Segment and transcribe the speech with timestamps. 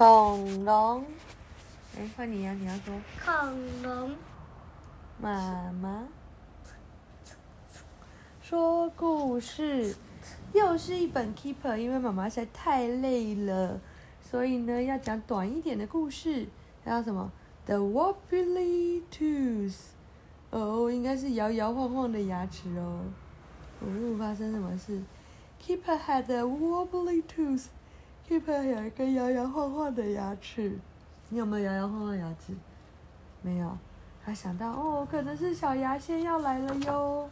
[0.00, 1.04] 恐龙。
[1.94, 2.94] 哎，换你呀，你要说。
[3.22, 4.16] 恐龙。
[5.20, 6.08] 妈妈。
[8.40, 9.94] 说故事，
[10.54, 13.78] 又是一本 Keeper，因为妈妈实在太累了，
[14.22, 16.48] 所以呢要讲短一点的故事。
[16.86, 17.30] 叫什么
[17.66, 19.76] ？The Wobbly Tooth。
[20.48, 23.04] 哦，应该是摇摇晃晃的牙齿哦。
[23.82, 25.02] 哦，发生什么事
[25.62, 27.66] ？Keeper had a wobbly tooth。
[28.30, 30.78] Keeper 有一个摇摇晃晃的牙齿。
[31.30, 32.54] 你有没有摇摇晃晃牙齿？
[33.42, 33.76] 没有。
[34.24, 37.28] 他想到，哦，可能是小牙仙要来了哟。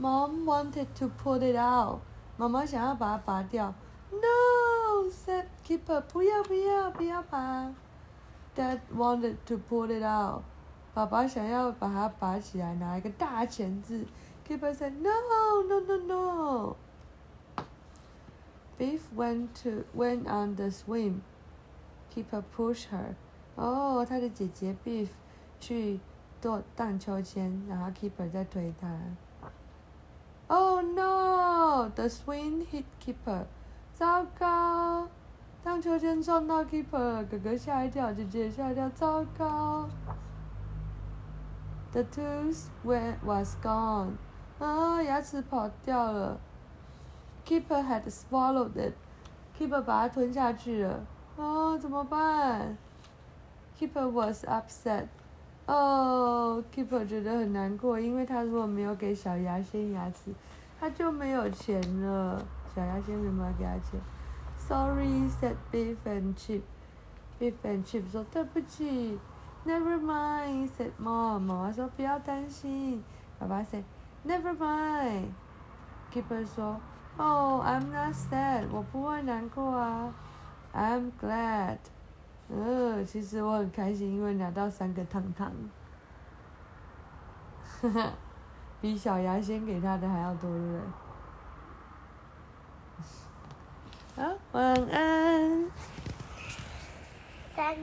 [0.00, 2.00] Mom wanted to pull it out。
[2.36, 3.72] 妈妈想要把它拔掉。
[4.10, 7.72] No，said Keeper，不要不要不要拔。
[8.56, 10.42] Dad wanted to pull it out。
[10.92, 14.04] 爸爸想要把它拔起来，拿一个大钳子。
[14.48, 15.10] Keeper said no
[15.68, 16.76] no no no。
[19.15, 23.15] went to went on the swim。Keeper pushed her。
[23.55, 25.09] 哦，他的姐姐 Beef
[25.59, 25.99] 去
[26.39, 28.87] 做荡秋千，然后 Keeper 在推他。
[30.47, 33.45] Oh no！The swing hit Keeper。
[33.93, 35.07] 糟糕！
[35.63, 39.89] 荡秋千撞到 Keeper，哥哥吓一跳，姐姐吓一跳，糟糕！
[41.91, 44.17] The tooth went was gone。
[44.59, 46.39] 啊，牙齿跑掉了。
[47.44, 48.94] Keeper had swallowed it。
[49.58, 51.04] Keeper 把它吞下去了。
[51.36, 52.76] 啊，怎么办
[53.78, 55.06] ？Keeper was upset。
[55.66, 60.34] 哦，Keeper 觉得很难过，因为他如果没有给小牙仙牙齿，
[60.80, 62.42] 他就没有钱了。
[62.74, 64.00] 小牙仙没有给他钱。
[64.58, 66.62] Sorry，said Beef and Chip。
[67.38, 69.18] Beef and Chip 说对不起。
[69.66, 71.38] Never mind，said Mom。
[71.40, 73.02] 妈妈说不要担心。
[73.38, 73.84] 爸爸 said
[74.26, 75.28] Never mind。
[76.12, 76.80] Keeper 说
[77.16, 80.12] ，Oh，I'm not sad，我不会难过啊。
[80.74, 81.78] I'm glad。
[82.48, 85.52] 嗯，其实我很开心，因为拿到三个糖糖，
[87.80, 88.12] 哈哈，
[88.80, 90.66] 比小牙先给他的还要多，对不
[94.16, 94.24] 对？
[94.24, 95.70] 好，晚安。
[97.56, 97.76] 三。